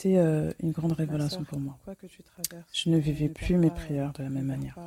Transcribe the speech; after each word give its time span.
C'était 0.00 0.16
euh, 0.16 0.50
une 0.62 0.70
grande 0.70 0.92
révélation 0.92 1.44
pour 1.44 1.60
moi. 1.60 1.76
Je 2.72 2.88
ne 2.88 2.96
vivais 2.96 3.28
plus 3.28 3.58
mes 3.58 3.68
prières 3.68 4.14
de 4.14 4.22
la 4.22 4.30
même 4.30 4.46
manière. 4.46 4.78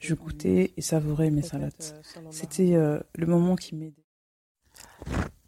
Je 0.00 0.14
goûtais 0.14 0.72
et 0.74 0.80
savourais 0.80 1.30
mes 1.30 1.42
salades. 1.42 1.74
C'était 2.30 2.74
euh, 2.74 2.98
le 3.14 3.26
moment 3.26 3.56
qui 3.56 3.74
m'aidait. 3.74 4.06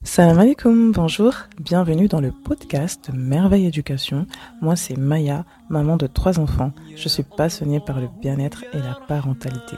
Salam 0.02 0.38
alaikum, 0.38 0.92
bonjour, 0.92 1.32
bienvenue 1.58 2.08
dans 2.08 2.20
le 2.20 2.30
podcast 2.30 3.08
Merveille 3.14 3.64
Éducation. 3.64 4.26
Moi 4.60 4.76
c'est 4.76 4.98
Maya, 4.98 5.46
maman 5.70 5.96
de 5.96 6.06
trois 6.08 6.38
enfants. 6.38 6.72
Je 6.94 7.08
suis 7.08 7.22
passionnée 7.22 7.80
par 7.80 8.02
le 8.02 8.08
bien-être 8.20 8.64
et 8.74 8.78
la 8.78 8.98
parentalité. 9.08 9.76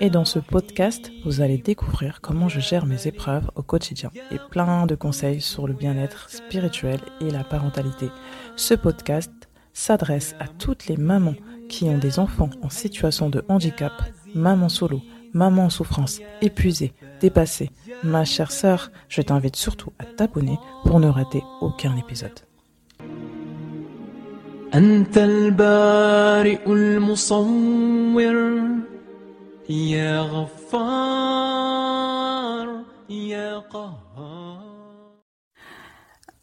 Et 0.00 0.10
dans 0.10 0.24
ce 0.24 0.38
podcast, 0.38 1.10
vous 1.24 1.40
allez 1.40 1.58
découvrir 1.58 2.20
comment 2.20 2.48
je 2.48 2.60
gère 2.60 2.86
mes 2.86 3.06
épreuves 3.06 3.50
au 3.54 3.62
quotidien 3.62 4.10
et 4.30 4.38
plein 4.50 4.86
de 4.86 4.94
conseils 4.94 5.40
sur 5.40 5.66
le 5.66 5.74
bien-être 5.74 6.28
spirituel 6.30 7.00
et 7.20 7.30
la 7.30 7.44
parentalité. 7.44 8.08
Ce 8.56 8.74
podcast 8.74 9.30
s'adresse 9.72 10.34
à 10.40 10.48
toutes 10.48 10.86
les 10.86 10.96
mamans 10.96 11.34
qui 11.68 11.84
ont 11.84 11.98
des 11.98 12.18
enfants 12.18 12.50
en 12.62 12.70
situation 12.70 13.30
de 13.30 13.44
handicap, 13.48 13.92
maman 14.34 14.68
solo, 14.68 15.00
maman 15.32 15.64
en 15.66 15.70
souffrance, 15.70 16.20
épuisée, 16.40 16.92
dépassée. 17.20 17.70
Ma 18.02 18.24
chère 18.24 18.52
sœur, 18.52 18.90
je 19.08 19.22
t'invite 19.22 19.56
surtout 19.56 19.92
à 19.98 20.04
t'abonner 20.04 20.58
pour 20.84 21.00
ne 21.00 21.08
rater 21.08 21.42
aucun 21.60 21.96
épisode. 21.96 22.40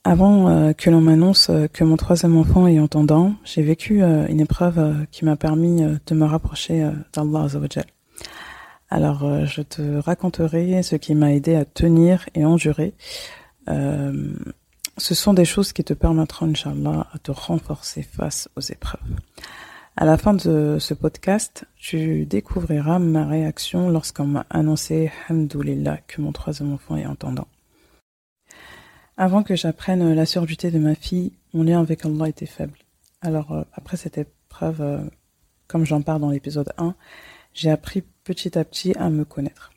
Avant 0.05 0.47
euh, 0.47 0.71
que 0.71 0.89
l'on 0.89 1.01
m'annonce 1.01 1.49
euh, 1.49 1.67
que 1.67 1.83
mon 1.83 1.97
troisième 1.97 2.37
enfant 2.37 2.65
est 2.67 2.79
entendant, 2.79 3.35
j'ai 3.43 3.61
vécu 3.61 4.01
euh, 4.01 4.25
une 4.27 4.39
épreuve 4.39 5.05
qui 5.11 5.25
m'a 5.25 5.35
permis 5.35 5.81
de 5.81 6.15
me 6.15 6.25
rapprocher 6.25 6.89
d'Allah. 7.11 7.47
Alors 8.89 9.45
je 9.45 9.61
te 9.63 9.97
raconterai 9.97 10.81
ce 10.81 10.95
qui 10.95 11.13
m'a 11.13 11.33
aidé 11.33 11.55
à 11.55 11.65
tenir 11.65 12.25
et 12.35 12.45
endurer. 12.45 12.93
ce 13.67 15.13
sont 15.15 15.33
des 15.33 15.45
choses 15.45 15.73
qui 15.73 15.83
te 15.83 15.93
permettront, 15.93 16.47
Inch'Allah, 16.47 17.07
à 17.11 17.19
te 17.19 17.31
renforcer 17.31 18.01
face 18.01 18.47
aux 18.55 18.61
épreuves. 18.61 19.01
À 20.01 20.05
la 20.05 20.17
fin 20.17 20.33
de 20.33 20.77
ce 20.79 20.93
podcast, 20.93 21.65
tu 21.75 22.25
découvriras 22.25 22.99
ma 22.99 23.25
réaction 23.25 23.89
lorsqu'on 23.89 24.27
m'a 24.27 24.45
annoncé, 24.49 25.11
Hamdoulillah, 25.27 25.97
que 26.07 26.21
mon 26.21 26.31
troisième 26.31 26.71
enfant 26.71 26.95
est 26.95 27.05
entendant. 27.05 27.49
Avant 29.17 29.43
que 29.43 29.57
j'apprenne 29.57 30.13
la 30.13 30.25
surdité 30.25 30.71
de 30.71 30.79
ma 30.79 30.95
fille, 30.95 31.33
mon 31.53 31.63
lien 31.63 31.81
avec 31.81 32.05
Allah 32.05 32.29
était 32.29 32.45
faible. 32.45 32.77
Alors, 33.19 33.51
euh, 33.51 33.63
après 33.73 33.97
cette 33.97 34.17
épreuve, 34.17 34.79
euh, 34.79 35.03
comme 35.67 35.85
j'en 35.85 36.01
parle 36.01 36.21
dans 36.21 36.29
l'épisode 36.29 36.71
1, 36.77 36.95
j'ai 37.53 37.69
appris 37.69 38.01
petit 38.23 38.57
à 38.57 38.63
petit 38.63 38.95
à 38.95 39.09
me 39.09 39.25
connaître. 39.25 39.73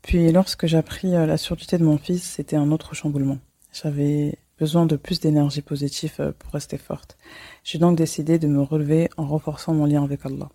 Puis, 0.00 0.32
lorsque 0.32 0.66
j'ai 0.66 0.78
euh, 0.78 1.26
la 1.26 1.36
surdité 1.36 1.76
de 1.76 1.84
mon 1.84 1.98
fils, 1.98 2.22
c'était 2.22 2.56
un 2.56 2.70
autre 2.72 2.94
chamboulement. 2.94 3.36
J'avais 3.74 4.38
besoin 4.58 4.86
de 4.86 4.96
plus 4.96 5.20
d'énergie 5.20 5.62
positive 5.62 6.14
euh, 6.20 6.32
pour 6.38 6.52
rester 6.52 6.78
forte. 6.78 7.16
J'ai 7.64 7.78
donc 7.78 7.96
décidé 7.96 8.38
de 8.38 8.48
me 8.48 8.60
relever 8.60 9.08
en 9.16 9.26
renforçant 9.26 9.72
mon 9.72 9.86
lien 9.86 10.02
avec 10.02 10.26
Allah. 10.26 10.50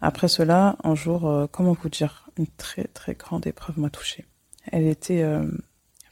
Après 0.00 0.28
cela, 0.28 0.76
un 0.84 0.94
jour, 0.94 1.28
euh, 1.28 1.46
comment 1.50 1.76
vous 1.80 1.88
dire, 1.88 2.28
une 2.36 2.46
très 2.46 2.84
très 2.84 3.14
grande 3.14 3.46
épreuve 3.46 3.78
m'a 3.78 3.90
touchée. 3.90 4.26
Elle 4.70 4.86
était 4.86 5.22
euh, 5.22 5.44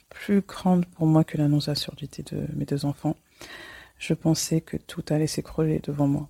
plus 0.08 0.40
grande 0.40 0.86
pour 0.86 1.06
moi 1.06 1.24
que 1.24 1.36
l'annonce 1.36 1.66
de 1.66 1.72
la 1.72 1.74
surdité 1.74 2.22
de 2.22 2.46
mes 2.54 2.64
deux 2.64 2.84
enfants. 2.84 3.16
Je 3.98 4.14
pensais 4.14 4.60
que 4.60 4.76
tout 4.76 5.04
allait 5.10 5.26
s'écrouler 5.26 5.80
devant 5.80 6.06
moi. 6.06 6.28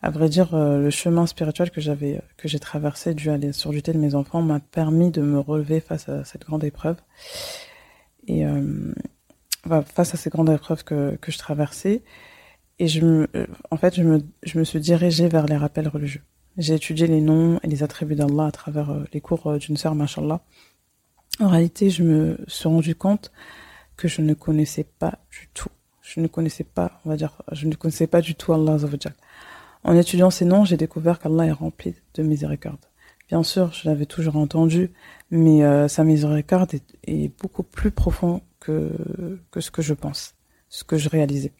À 0.00 0.10
vrai 0.10 0.28
dire, 0.28 0.54
le 0.54 0.90
chemin 0.90 1.26
spirituel 1.26 1.72
que 1.72 1.80
j'avais, 1.80 2.22
que 2.36 2.46
j'ai 2.46 2.60
traversé 2.60 3.14
dû 3.14 3.30
à 3.30 3.36
la 3.36 3.52
surdité 3.52 3.92
de 3.92 3.98
mes 3.98 4.14
enfants 4.14 4.42
m'a 4.42 4.60
permis 4.60 5.10
de 5.10 5.20
me 5.20 5.40
relever 5.40 5.80
face 5.80 6.08
à 6.08 6.24
cette 6.24 6.42
grande 6.42 6.62
épreuve. 6.62 6.98
Et 8.28 8.44
face 9.86 10.14
à 10.14 10.16
ces 10.16 10.30
grandes 10.30 10.50
épreuves 10.50 10.84
que, 10.84 11.16
que 11.16 11.32
je 11.32 11.38
traversais. 11.38 12.02
Et 12.78 12.86
je 12.86 13.04
me, 13.04 13.28
euh, 13.34 13.46
en 13.70 13.76
fait, 13.76 13.96
je 13.96 14.02
me, 14.02 14.20
je 14.42 14.58
me 14.58 14.64
suis 14.64 14.80
dirigée 14.80 15.28
vers 15.28 15.46
les 15.46 15.56
rappels 15.56 15.88
religieux. 15.88 16.22
J'ai 16.56 16.74
étudié 16.74 17.06
les 17.06 17.20
noms 17.20 17.58
et 17.62 17.68
les 17.68 17.82
attributs 17.82 18.14
d'Allah 18.14 18.46
à 18.46 18.52
travers 18.52 18.90
euh, 18.90 19.04
les 19.12 19.20
cours 19.20 19.46
euh, 19.48 19.58
d'une 19.58 19.76
sœur, 19.76 19.94
mashallah. 19.94 20.40
En 21.40 21.48
réalité, 21.48 21.90
je 21.90 22.02
me 22.02 22.38
suis 22.46 22.68
rendu 22.68 22.94
compte 22.94 23.32
que 23.96 24.08
je 24.08 24.22
ne 24.22 24.34
connaissais 24.34 24.84
pas 24.84 25.18
du 25.30 25.48
tout. 25.54 25.70
Je 26.02 26.20
ne 26.20 26.26
connaissais 26.26 26.64
pas, 26.64 27.00
on 27.04 27.10
va 27.10 27.16
dire, 27.16 27.42
je 27.52 27.66
ne 27.66 27.74
connaissais 27.74 28.06
pas 28.06 28.20
du 28.20 28.34
tout 28.34 28.52
Allah. 28.52 28.76
En 29.84 29.96
étudiant 29.96 30.30
ces 30.30 30.44
noms, 30.44 30.64
j'ai 30.64 30.76
découvert 30.76 31.18
qu'Allah 31.18 31.46
est 31.46 31.52
rempli 31.52 31.94
de 32.14 32.22
miséricorde. 32.22 32.87
Bien 33.28 33.42
sûr, 33.42 33.72
je 33.72 33.88
l'avais 33.88 34.06
toujours 34.06 34.36
entendu, 34.36 34.90
mais 35.30 35.88
sa 35.88 36.02
miséricorde 36.02 36.72
est, 36.74 36.96
est, 37.06 37.28
beaucoup 37.40 37.62
plus 37.62 37.90
profonde 37.90 38.40
que, 38.60 38.90
ce 39.58 39.70
que 39.70 39.82
je 39.82 39.94
pense, 39.94 40.34
ce 40.68 40.84
que 40.84 40.96
je 40.96 41.08
réalisais. 41.08 41.52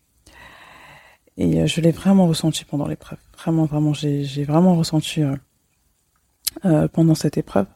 Et 1.37 1.61
euh, 1.61 1.67
je 1.67 1.81
l'ai 1.81 1.93
vraiment 1.93 2.27
ressenti 2.27 2.65
pendant 2.65 2.87
l'épreuve. 2.87 3.19
Vraiment, 3.39 3.65
vraiment, 3.65 3.95
j'ai 3.95 4.45
vraiment 4.45 4.75
ressenti 4.75 5.23
euh, 5.23 5.37
euh, 6.65 6.89
pendant 6.89 7.15
cette 7.15 7.39
épreuve 7.39 7.67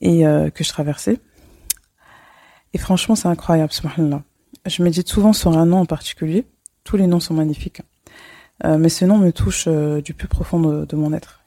et 0.00 0.22
que 0.22 0.64
je 0.64 0.68
traversais. 0.70 1.18
Et 2.72 2.78
franchement, 2.78 3.14
c'est 3.14 3.28
incroyable, 3.28 3.70
subhanallah. 3.70 4.22
Je 4.64 4.82
médite 4.82 5.08
souvent 5.08 5.34
sur 5.34 5.58
un 5.58 5.66
nom 5.66 5.80
en 5.80 5.84
particulier. 5.84 6.46
Tous 6.84 6.96
les 6.96 7.06
noms 7.06 7.20
sont 7.20 7.34
magnifiques. 7.34 7.82
mais 8.64 8.88
ce 8.88 9.04
nom 9.04 9.18
me 9.18 9.30
touche 9.30 9.68
du 9.68 10.14
plus 10.14 10.26
profond 10.26 10.58
de, 10.58 10.96
mon 10.96 11.12
être. 11.12 11.39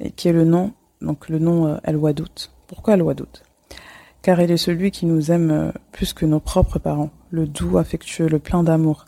Et 0.00 0.10
qui 0.10 0.28
est 0.28 0.32
le 0.32 0.44
nom, 0.44 0.72
donc 1.00 1.28
le 1.28 1.38
nom 1.38 1.78
El-Wadout. 1.84 2.50
Pourquoi 2.66 2.94
El-Wadout 2.94 3.42
car 4.20 4.40
il 4.40 4.50
est 4.50 4.56
celui 4.56 4.90
qui 4.90 5.06
nous 5.06 5.30
aime 5.30 5.50
euh, 5.50 5.72
plus 5.92 6.12
que 6.12 6.26
nos 6.26 6.40
propres 6.40 6.80
parents, 6.80 7.10
le 7.30 7.46
doux, 7.46 7.78
affectueux, 7.78 8.28
le 8.28 8.40
plein 8.40 8.64
d'amour. 8.64 9.06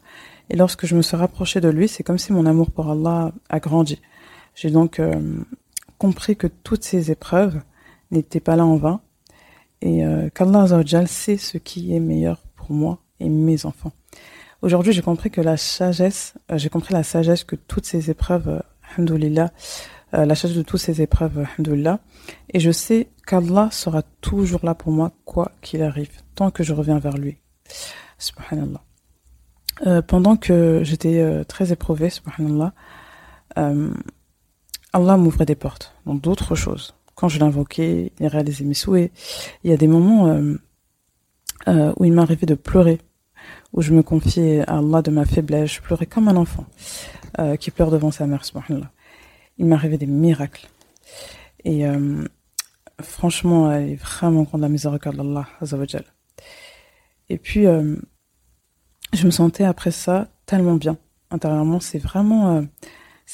Et 0.51 0.57
lorsque 0.57 0.87
je 0.87 0.97
me 0.97 1.03
suis 1.03 1.17
rapprochée 1.17 1.61
de 1.61 1.69
lui, 1.69 1.89
c'est 1.89 2.03
comme 2.03 2.19
si 2.19 2.33
mon 2.33 2.47
amour 2.47 2.71
pour 2.71 2.91
Allah 2.91 3.33
a 3.49 3.61
grandi. 3.61 4.01
J'ai 4.55 4.71
donc 4.71 4.99
euh, 4.99 5.15
compris 5.99 6.37
que 6.37 6.47
toutes 6.47 6.85
ces 6.85 7.11
épreuves 7.11 7.61
n'étaient 8.11 8.41
pas 8.41 8.57
là 8.57 8.65
en 8.65 8.77
vain 8.77 9.01
et 9.81 10.05
euh, 10.05 10.29
qu'Allah 10.29 10.67
sait 11.07 11.37
ce 11.37 11.59
qui 11.59 11.95
est 11.95 12.01
meilleur 12.01 12.43
pour 12.57 12.73
moi 12.73 12.99
et 13.21 13.29
mes 13.29 13.65
enfants. 13.65 13.93
Aujourd'hui, 14.63 14.93
j'ai 14.93 15.03
compris 15.03 15.31
que 15.31 15.41
la 15.41 15.57
sagesse, 15.57 16.35
euh, 16.51 16.59
j'ai 16.59 16.69
compris 16.69 16.95
la 16.95 17.03
sagesse 17.03 17.45
que 17.45 17.57
toutes 17.57 17.87
ces 17.87 18.11
épreuves, 18.11 18.63
alhamdoulilah, 18.91 19.53
euh, 20.15 20.25
la 20.25 20.35
charge 20.35 20.55
de 20.55 20.63
toutes 20.63 20.81
ces 20.81 21.03
épreuves, 21.03 21.47
là 21.59 22.01
Et 22.53 22.61
je 22.61 22.71
sais 22.71 23.09
qu'Allah 23.27 23.69
sera 23.71 24.03
toujours 24.21 24.65
là 24.65 24.75
pour 24.75 24.93
moi, 24.93 25.13
quoi 25.25 25.53
qu'il 25.63 25.83
arrive, 25.83 26.11
tant 26.35 26.51
que 26.51 26.63
je 26.63 26.73
reviens 26.73 26.99
vers 26.99 27.17
lui. 27.17 27.39
Subhanallah. 28.19 28.83
Euh, 29.87 30.03
pendant 30.03 30.37
que 30.37 30.81
j'étais 30.83 31.21
euh, 31.21 31.45
très 31.45 31.73
éprouvée, 31.73 32.11
subhanallah, 32.11 32.73
euh, 33.59 33.95
Allah 34.93 35.17
m'ouvrait 35.17 35.47
des 35.47 35.55
portes 35.55 35.95
dans 36.07 36.15
d'autres 36.15 36.55
choses. 36.55 36.95
Quand 37.15 37.29
je 37.29 37.39
l'invoquais, 37.39 38.13
il 38.19 38.27
réalisait 38.27 38.65
mes 38.65 38.75
souhaits. 38.75 39.13
Il 39.65 39.71
y 39.71 39.75
a 39.75 39.77
des 39.77 39.87
moments 39.87 40.27
euh, 41.69 41.93
où 41.97 42.05
il 42.05 42.13
m'arrivait 42.13 42.47
de 42.47 42.55
pleurer, 42.55 42.99
où 43.73 43.83
je 43.83 43.93
me 43.93 44.03
confiais 44.03 44.63
à 44.69 44.79
Allah 44.79 45.03
de 45.03 45.11
ma 45.11 45.25
faiblesse. 45.25 45.75
Je 45.75 45.81
pleurais 45.81 46.07
comme 46.07 46.29
un 46.29 46.37
enfant 46.37 46.67
qui 47.59 47.71
pleure 47.71 47.91
devant 47.91 48.11
sa 48.11 48.27
mère, 48.27 48.45
subhanallah 48.45 48.91
il 49.61 49.67
m'arrivait 49.67 49.99
des 49.99 50.07
miracles. 50.07 50.69
Et 51.65 51.87
euh, 51.87 52.27
franchement, 53.03 53.71
elle 53.71 53.91
est 53.91 53.95
vraiment 53.95 54.43
grande 54.43 54.63
la 54.63 54.71
miséricorde 54.71 55.17
d'Allah, 55.17 55.47
Azawajal. 55.61 56.05
Et 57.29 57.37
puis, 57.37 57.67
euh, 57.67 57.95
je 59.13 59.27
me 59.27 59.31
sentais 59.31 59.65
après 59.65 59.91
ça 59.91 60.29
tellement 60.47 60.77
bien. 60.77 60.97
Intérieurement, 61.31 61.79
c'est 61.79 61.99
vraiment, 61.99 62.57
euh, 62.57 62.63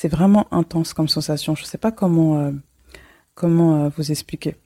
vraiment 0.05 0.53
intense 0.53 0.93
comme 0.93 1.07
sensation. 1.07 1.55
Je 1.55 1.65
sais 1.65 1.79
pas 1.79 1.93
comment, 1.93 2.53
comment 3.35 3.89
vous 3.89 4.11
expliquer, 4.11 4.57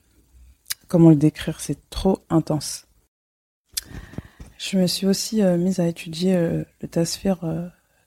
comment 0.87 1.11
le 1.11 1.15
décrire. 1.15 1.61
C'est 1.61 1.89
trop 1.91 2.25
intense. 2.29 2.87
Je 4.57 4.77
me 4.79 4.87
suis 4.87 5.05
aussi 5.05 5.41
mise 5.43 5.79
à 5.79 5.87
étudier 5.87 6.35
le 6.81 6.87
tasfir 6.87 7.39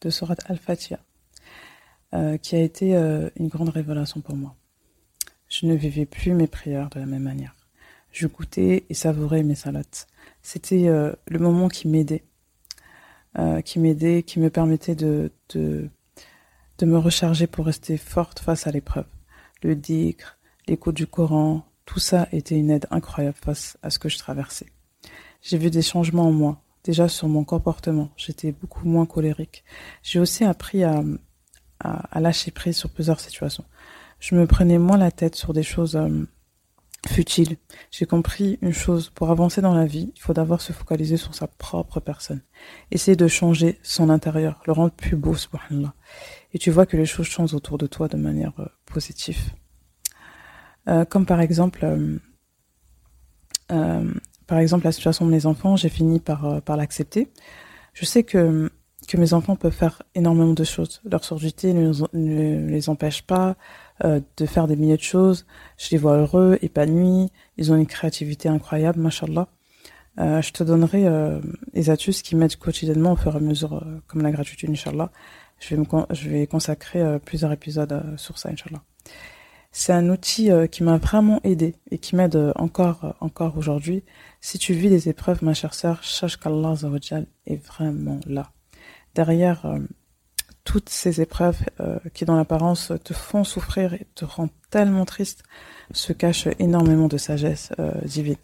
de 0.01 0.11
Surat 0.11 0.37
Al-Fatiha. 0.47 0.99
Euh, 2.15 2.37
qui 2.37 2.55
a 2.55 2.61
été 2.61 2.95
euh, 2.95 3.29
une 3.35 3.49
grande 3.49 3.71
révélation 3.71 4.21
pour 4.21 4.37
moi. 4.37 4.55
Je 5.49 5.67
ne 5.67 5.75
vivais 5.75 6.07
plus 6.07 6.33
mes 6.33 6.47
prières 6.47 6.89
de 6.91 7.01
la 7.01 7.07
même 7.07 7.25
manière. 7.25 7.57
Je 8.13 8.29
goûtais 8.29 8.85
et 8.89 8.95
savourais 8.95 9.43
mes 9.43 9.57
salades. 9.57 9.87
C'était 10.41 10.87
euh, 10.87 11.13
le 11.27 11.41
moment 11.41 11.67
qui 11.69 11.89
m'aidait, 11.89 12.23
qui 13.65 13.81
m'aidait, 13.81 14.23
qui 14.23 14.39
me 14.39 14.49
permettait 14.49 14.95
de, 14.95 15.33
de, 15.55 15.91
me 16.83 16.99
recharger 16.99 17.49
pour 17.49 17.67
rester 17.67 17.97
forte 17.97 18.39
face 18.39 18.69
à 18.69 18.71
l'épreuve. 18.71 19.07
Le 19.65 19.75
dhikr, 19.75 20.39
l'écoute 20.69 20.95
du 20.95 21.09
Coran, 21.09 21.67
tout 21.85 21.99
ça 21.99 22.29
était 22.31 22.57
une 22.57 22.71
aide 22.71 22.87
incroyable 22.93 23.39
face 23.41 23.77
à 23.83 23.91
ce 23.91 23.99
que 23.99 24.09
je 24.09 24.19
traversais. 24.19 24.67
J'ai 25.43 25.59
vu 25.59 25.69
des 25.69 25.83
changements 25.83 26.29
en 26.29 26.33
moi, 26.33 26.63
déjà 26.85 27.09
sur 27.09 27.27
mon 27.27 27.43
comportement. 27.43 28.11
J'étais 28.17 28.53
beaucoup 28.53 28.87
moins 28.87 29.07
colérique. 29.07 29.65
J'ai 30.05 30.21
aussi 30.21 30.45
appris 30.45 30.85
à, 30.85 31.03
à, 31.85 32.21
lâcher 32.21 32.51
prise 32.51 32.77
sur 32.77 32.91
plusieurs 32.91 33.21
situations. 33.21 33.65
Je 34.21 34.35
me 34.35 34.47
prenais 34.47 34.79
moins 34.79 34.97
la 34.97 35.11
tête 35.11 35.35
sur 35.35 35.53
des 35.53 35.63
choses 35.63 35.97
euh, 35.97 36.27
futiles. 37.07 37.57
J'ai 37.91 38.07
compris 38.07 38.59
une 38.63 38.73
chose, 38.73 39.11
pour 39.11 39.31
avancer 39.31 39.61
dans 39.61 39.75
la 39.75 39.85
vie, 39.85 40.13
il 40.17 40.21
faut 40.21 40.33
d'abord 40.33 40.63
se 40.63 40.73
focaliser 40.73 41.17
sur 41.17 41.35
sa 41.35 41.47
propre 41.47 42.01
personne. 42.01 42.41
Essayer 42.91 43.17
de 43.17 43.29
changer 43.29 43.79
son 43.83 44.09
intérieur, 44.09 44.63
le 44.67 44.73
rendre 44.73 44.93
plus 44.93 45.17
beau, 45.17 45.35
subhanallah. 45.35 45.95
Et 46.55 46.59
tu 46.59 46.71
vois 46.71 46.87
que 46.87 46.97
les 46.97 47.07
choses 47.07 47.27
changent 47.27 47.55
autour 47.55 47.77
de 47.77 47.87
toi 47.87 48.09
de 48.09 48.17
manière 48.17 48.55
euh, 48.59 48.67
positive. 48.87 49.53
Euh, 50.89 51.05
comme 51.05 51.27
par 51.27 51.41
exemple, 51.41 51.87
par 54.47 54.59
exemple 54.59 54.85
la 54.85 54.93
situation 54.93 55.27
de 55.27 55.31
mes 55.31 55.47
enfants, 55.47 55.77
j'ai 55.77 55.89
fini 55.89 56.21
par, 56.21 56.63
par 56.63 56.77
l'accepter. 56.77 57.33
Je 57.95 58.05
sais 58.05 58.23
que 58.23 58.71
que 59.07 59.17
mes 59.17 59.35
enfants 59.35 59.57
peuvent 59.57 59.73
faire 59.73 60.03
énormément 60.15 60.53
de 60.53 60.65
choses. 60.65 61.01
Leur 61.05 61.25
surdité 61.25 61.73
ne, 61.73 62.67
les 62.69 62.89
empêche 62.89 63.23
pas 63.23 63.57
euh, 64.05 64.21
de 64.37 64.47
faire 64.47 64.67
des 64.67 64.77
milliers 64.77 64.97
de 64.97 65.03
choses. 65.03 65.47
Je 65.79 65.91
les 65.91 65.99
vois 65.99 66.17
heureux, 66.17 66.59
épanouis. 66.63 67.31
Ils 67.57 67.73
ont 67.73 67.77
une 67.77 67.87
créativité 67.87 68.49
incroyable, 68.49 69.01
mashallah. 69.01 69.49
Euh, 70.21 70.41
je 70.43 70.53
te 70.53 70.63
donnerai 70.63 71.07
euh, 71.07 71.41
les 71.73 71.91
astuces 71.91 72.23
qui 72.23 72.37
m'aident 72.37 72.57
quotidiennement 72.57 73.13
au 73.13 73.17
fur 73.17 73.35
et 73.35 73.37
à 73.37 73.41
mesure, 73.41 73.75
euh, 73.75 74.01
comme 74.07 74.23
la 74.23 74.31
gratitude, 74.31 74.71
inshallah. 74.71 75.11
Je 75.59 75.75
vais, 75.75 75.81
me 75.81 75.87
je 76.11 76.29
vais 76.29 76.47
consacrer 76.47 77.19
plusieurs 77.21 77.53
épisodes 77.53 78.03
sur 78.17 78.39
ça, 78.39 78.51
inshallah. 78.51 78.83
C'est 79.71 79.93
un 79.93 80.11
outil 80.11 80.51
qui 80.71 80.83
m'a 80.83 80.99
vraiment 80.99 81.41
aidé 81.43 81.75
et 81.91 81.99
qui 81.99 82.17
m'aide 82.17 82.53
encore, 82.57 83.15
encore 83.21 83.57
aujourd'hui. 83.57 84.05
Si 84.41 84.59
tu 84.59 84.75
vis 84.75 84.91
des 84.91 85.09
épreuves, 85.09 85.43
ma 85.43 85.55
chère 85.55 85.73
sœur, 85.73 86.05
sache 86.05 86.37
qu'Allah 86.37 86.75
est 87.47 87.65
vraiment 87.65 88.21
là 88.27 88.51
derrière 89.15 89.67
euh, 89.67 89.79
toutes 90.65 90.89
ces 90.89 91.21
épreuves 91.21 91.61
euh, 91.81 91.99
qui 92.15 92.25
dans 92.25 92.37
l'apparence 92.37 92.93
te 93.05 93.13
font 93.13 93.45
souffrir 93.45 93.95
et 93.95 94.07
te 94.15 94.25
rendent 94.25 94.51
tellement 94.71 95.05
triste 95.05 95.43
se 95.93 96.13
cache 96.13 96.49
énormément 96.59 97.09
de 97.09 97.19
sagesse 97.19 97.73
euh, 97.79 97.93
divine. 98.05 98.37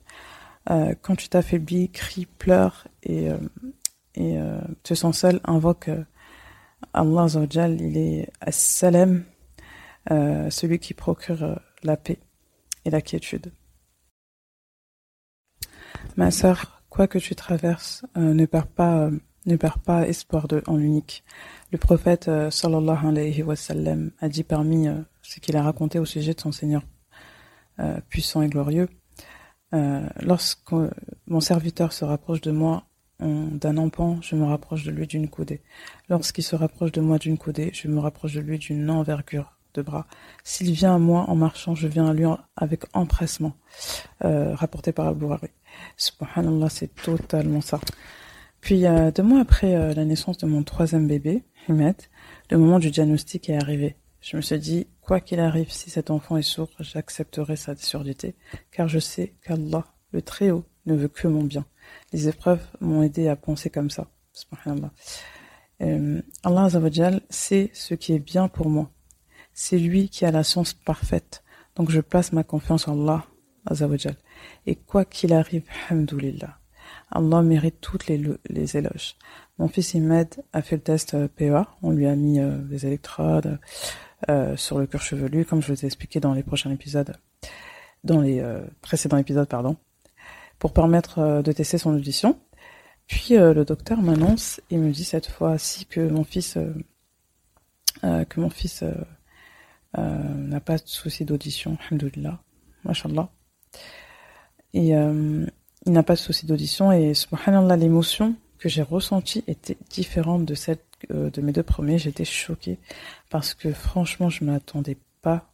quand 1.02 1.17
tu 1.17 1.28
t'affaiblis, 1.28 1.90
crie, 1.90 2.26
pleure 2.26 2.87
et, 3.02 3.28
te 4.82 4.94
sens 4.94 5.19
seul, 5.19 5.40
invoque 5.44 5.90
Allah 6.93 7.26
il 7.81 7.96
est 7.96 8.31
As-Salam, 8.40 9.25
celui 10.08 10.78
qui 10.78 10.93
procure 10.94 11.58
la 11.82 11.96
paix 11.96 12.20
et 12.84 12.90
la 12.90 13.00
quiétude. 13.00 13.50
Ma 16.16 16.31
sœur, 16.31 16.82
quoi 16.90 17.08
que 17.08 17.19
tu 17.19 17.34
traverses, 17.34 18.05
ne 18.14 18.44
perds 18.44 18.69
pas 18.69 19.11
ne 19.46 19.56
perds 19.56 19.78
pas 19.78 20.06
espoir 20.06 20.48
de, 20.48 20.62
en 20.66 20.76
l'unique. 20.76 21.25
Le 21.72 21.78
prophète 21.78 22.28
euh, 22.28 22.50
a 24.20 24.28
dit 24.28 24.44
parmi 24.44 24.88
euh, 24.88 24.94
ce 25.22 25.40
qu'il 25.40 25.56
a 25.56 25.62
raconté 25.62 25.98
au 25.98 26.04
sujet 26.04 26.34
de 26.34 26.40
son 26.40 26.52
Seigneur 26.52 26.82
euh, 27.78 28.00
puissant 28.08 28.42
et 28.42 28.48
glorieux, 28.48 28.88
lorsque 30.20 30.72
mon 31.28 31.40
serviteur 31.40 31.92
se 31.92 32.04
rapproche 32.04 32.40
de 32.40 32.50
moi 32.50 32.87
d'un 33.20 33.76
empan, 33.76 34.19
je 34.20 34.34
me 34.34 34.44
rapproche 34.44 34.82
de 34.82 34.90
lui 34.90 35.06
d'une 35.06 35.28
coudée. 35.28 35.62
Lorsqu'il 36.08 36.42
se 36.42 36.56
rapproche 36.56 36.90
de 36.90 37.00
moi 37.00 37.19
d'une 37.19 37.38
coudée, 37.38 37.70
je 37.72 37.87
me 37.87 38.00
rapproche 38.00 38.34
de 38.34 38.40
lui 38.40 38.58
d'une 38.58 38.90
envergure 38.90 39.56
de 39.75 39.82
bras. 39.82 40.08
S'il 40.42 40.72
vient 40.72 40.96
à 40.96 40.98
moi 40.98 41.26
en 41.28 41.37
marchant, 41.37 41.76
je 41.76 41.87
viens 41.87 42.08
à 42.08 42.12
lui 42.12 42.25
avec 42.56 42.82
empressement. 42.94 43.52
rapporté 44.20 44.90
par 44.90 45.14
Hurairah. 45.16 45.46
Subhanallah, 45.96 46.69
c'est 46.69 46.92
totalement 46.96 47.60
ça. 47.60 47.78
Puis 48.60 48.84
deux 49.14 49.22
mois 49.22 49.40
après 49.40 49.74
euh, 49.74 49.94
la 49.94 50.04
naissance 50.04 50.38
de 50.38 50.46
mon 50.46 50.62
troisième 50.62 51.06
bébé, 51.06 51.42
Himet, 51.68 51.96
le 52.50 52.58
moment 52.58 52.78
du 52.78 52.90
diagnostic 52.90 53.48
est 53.48 53.56
arrivé. 53.56 53.96
Je 54.20 54.36
me 54.36 54.42
suis 54.42 54.58
dit, 54.58 54.86
quoi 55.00 55.20
qu'il 55.20 55.40
arrive, 55.40 55.72
si 55.72 55.88
cet 55.88 56.10
enfant 56.10 56.36
est 56.36 56.42
sourd, 56.42 56.70
j'accepterai 56.78 57.56
sa 57.56 57.74
surdité, 57.74 58.34
car 58.70 58.86
je 58.86 58.98
sais 58.98 59.34
qu'Allah, 59.42 59.86
le 60.12 60.20
Très-Haut, 60.20 60.64
ne 60.86 60.94
veut 60.94 61.08
que 61.08 61.26
mon 61.26 61.44
bien. 61.44 61.64
Les 62.12 62.28
épreuves 62.28 62.64
m'ont 62.80 63.02
aidé 63.02 63.28
à 63.28 63.36
penser 63.36 63.70
comme 63.70 63.90
ça. 63.90 64.08
Euh, 65.82 66.20
Allah 66.42 66.64
Azawajal 66.64 67.20
sait 67.30 67.70
ce 67.72 67.94
qui 67.94 68.12
est 68.12 68.18
bien 68.18 68.48
pour 68.48 68.68
moi. 68.68 68.90
C'est 69.52 69.78
lui 69.78 70.08
qui 70.08 70.24
a 70.24 70.30
la 70.30 70.44
science 70.44 70.74
parfaite. 70.74 71.42
Donc 71.76 71.90
je 71.90 72.00
place 72.00 72.32
ma 72.32 72.44
confiance 72.44 72.88
en 72.88 73.00
Allah 73.00 73.26
Azawajal. 73.66 74.16
Et 74.66 74.76
quoi 74.76 75.04
qu'il 75.04 75.32
arrive, 75.32 75.64
hamdoulillah. 75.88 76.59
Allah 77.10 77.42
mérite 77.42 77.80
toutes 77.80 78.06
les, 78.06 78.22
les 78.48 78.76
éloges. 78.76 79.16
Mon 79.58 79.68
fils 79.68 79.92
Imed 79.94 80.42
a 80.54 80.62
fait 80.62 80.76
le 80.76 80.82
test 80.82 81.14
euh, 81.14 81.28
PEA. 81.28 81.66
On 81.82 81.90
lui 81.90 82.06
a 82.06 82.16
mis 82.16 82.40
euh, 82.40 82.56
des 82.56 82.86
électrodes 82.86 83.58
euh, 84.30 84.56
sur 84.56 84.78
le 84.78 84.86
cœur 84.86 85.02
chevelu, 85.02 85.44
comme 85.44 85.60
je 85.60 85.72
vous 85.72 85.84
ai 85.84 85.86
expliqué 85.86 86.18
dans 86.18 86.32
les 86.32 86.42
prochains 86.42 86.70
épisodes, 86.70 87.14
dans 88.04 88.22
les 88.22 88.42
précédents 88.80 89.18
épisodes, 89.18 89.48
pardon, 89.48 89.76
pour 90.58 90.72
permettre 90.72 91.42
de 91.42 91.52
tester 91.52 91.76
son 91.78 91.94
audition. 91.94 92.38
Puis 93.06 93.30
le 93.30 93.64
docteur 93.64 94.00
m'annonce 94.00 94.60
et 94.70 94.78
me 94.78 94.90
dit 94.90 95.04
cette 95.04 95.26
fois-ci 95.26 95.84
que 95.86 96.00
mon 96.00 96.24
fils, 96.24 96.56
que 98.02 98.40
mon 98.40 98.50
fils 98.50 98.84
n'a 99.96 100.60
pas 100.60 100.76
de 100.76 100.86
souci 100.86 101.24
d'audition, 101.24 101.76
alhamdoulilah, 101.88 102.42
mashallah. 102.84 103.30
Et 104.74 104.92
il 105.86 105.92
n'a 105.92 106.02
pas 106.02 106.14
de 106.14 106.18
souci 106.18 106.46
d'audition 106.46 106.92
et 106.92 107.14
subhanallah 107.14 107.76
l'émotion 107.76 108.36
que 108.58 108.68
j'ai 108.68 108.82
ressentie 108.82 109.42
était 109.46 109.78
différente 109.88 110.44
de 110.44 110.54
celle 110.54 110.78
euh, 111.10 111.30
de 111.30 111.40
mes 111.40 111.52
deux 111.52 111.62
premiers. 111.62 111.98
J'étais 111.98 112.24
choquée 112.24 112.78
parce 113.30 113.54
que 113.54 113.72
franchement 113.72 114.28
je 114.28 114.44
ne 114.44 114.50
m'attendais 114.50 114.98
pas. 115.22 115.50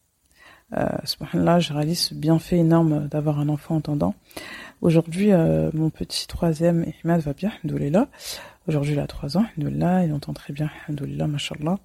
Euh, 0.77 0.85
subhanallah, 1.05 1.61
je 1.61 1.73
réalise 1.73 2.01
ce 2.01 2.15
bienfait 2.15 2.59
énorme 2.59 3.07
d'avoir 3.09 3.39
un 3.39 3.49
enfant 3.49 3.77
entendant. 3.77 4.15
Aujourd'hui, 4.81 5.33
euh, 5.33 5.71
mon 5.75 5.91
petit 5.91 6.27
troisième, 6.27 6.85
Ahmad, 7.05 7.21
va 7.21 7.33
bien, 7.33 7.53
là. 7.65 8.09
Aujourd'hui, 8.67 8.95
il 8.95 8.99
a 8.99 9.07
trois 9.07 9.37
ans, 9.37 9.47
là, 9.57 10.05
il 10.05 10.13
entend 10.13 10.33
très 10.33 10.53
bien, 10.53 10.71
là, 10.89 11.27
mashallah. 11.29 11.79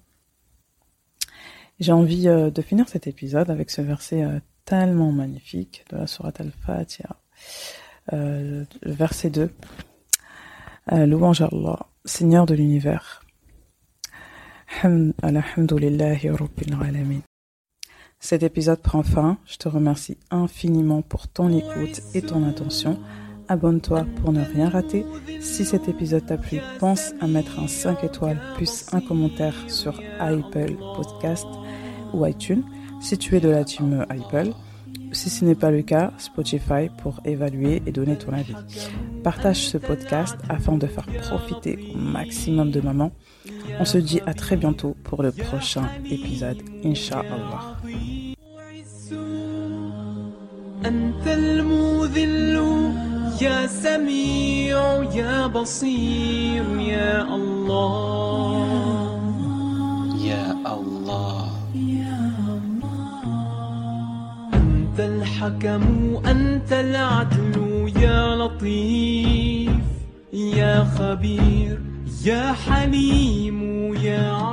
J'ai 1.78 1.92
envie 1.92 2.28
euh, 2.28 2.50
de 2.50 2.60
finir 2.60 2.88
cet 2.88 3.06
épisode 3.06 3.50
avec 3.50 3.70
ce 3.70 3.82
verset 3.82 4.24
tellement 4.64 5.12
magnifique 5.12 5.84
de 5.90 5.98
la 5.98 6.06
Sourate 6.06 6.40
Al-Fatiha. 6.40 7.16
Euh, 8.12 8.64
verset 8.82 9.30
2. 9.30 9.50
Euh, 10.92 11.06
louange 11.06 11.40
à 11.40 11.46
Allah, 11.46 11.86
Seigneur 12.04 12.46
de 12.46 12.54
l'univers. 12.54 13.22
Cet 18.18 18.42
épisode 18.42 18.80
prend 18.80 19.02
fin. 19.02 19.38
Je 19.44 19.56
te 19.56 19.68
remercie 19.68 20.18
infiniment 20.30 21.02
pour 21.02 21.28
ton 21.28 21.56
écoute 21.56 22.02
et 22.14 22.22
ton 22.22 22.48
attention. 22.48 22.98
Abonne-toi 23.48 24.06
pour 24.20 24.32
ne 24.32 24.42
rien 24.42 24.68
rater. 24.68 25.04
Si 25.40 25.64
cet 25.64 25.88
épisode 25.88 26.26
t'a 26.26 26.38
plu, 26.38 26.60
pense 26.78 27.12
à 27.20 27.26
mettre 27.26 27.60
un 27.60 27.68
5 27.68 28.04
étoiles 28.04 28.40
plus 28.56 28.86
un 28.92 29.00
commentaire 29.00 29.54
sur 29.68 30.00
Apple 30.18 30.74
Podcast 30.96 31.46
ou 32.12 32.26
iTunes. 32.26 32.64
Si 33.00 33.18
tu 33.18 33.36
es 33.36 33.40
de 33.40 33.48
la 33.48 33.64
team 33.64 34.06
Apple, 34.08 34.52
si 35.11 35.29
ce 35.29 35.45
n'est 35.45 35.55
pas 35.55 35.71
le 35.71 35.81
cas, 35.81 36.11
Spotify 36.17 36.89
pour 37.01 37.19
évaluer 37.25 37.81
et 37.85 37.91
donner 37.91 38.17
ton 38.17 38.33
avis. 38.33 38.55
Partage 39.23 39.67
ce 39.67 39.77
podcast 39.77 40.37
afin 40.49 40.77
de 40.77 40.87
faire 40.87 41.05
profiter 41.21 41.91
au 41.95 41.97
maximum 41.97 42.71
de 42.71 42.81
maman. 42.81 43.11
On 43.79 43.85
se 43.85 43.97
dit 43.97 44.21
à 44.25 44.33
très 44.33 44.57
bientôt 44.57 44.95
pour 45.03 45.23
le 45.23 45.31
prochain 45.31 45.87
épisode, 46.09 46.61
Inch'Allah. 46.83 47.77
أنت 50.85 51.27
الحكم 65.46 66.16
أنت 66.26 66.72
العدل 66.72 67.92
يا 67.96 68.36
لطيف 68.36 69.70
يا 70.32 70.84
خبير 70.84 71.80
يا 72.24 72.52
حليم 72.52 73.94
يا 73.94 74.32
عظيم 74.32 74.51